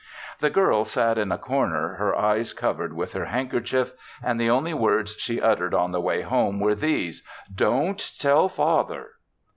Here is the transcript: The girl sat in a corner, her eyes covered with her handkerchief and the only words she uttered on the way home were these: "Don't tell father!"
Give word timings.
The 0.39 0.49
girl 0.49 0.83
sat 0.83 1.19
in 1.19 1.31
a 1.31 1.37
corner, 1.37 1.89
her 1.97 2.15
eyes 2.15 2.53
covered 2.53 2.93
with 2.93 3.13
her 3.13 3.25
handkerchief 3.25 3.93
and 4.23 4.39
the 4.41 4.49
only 4.49 4.73
words 4.73 5.13
she 5.19 5.39
uttered 5.39 5.75
on 5.75 5.91
the 5.91 6.01
way 6.01 6.23
home 6.23 6.59
were 6.59 6.73
these: 6.73 7.21
"Don't 7.53 8.13
tell 8.17 8.49
father!" 8.49 9.09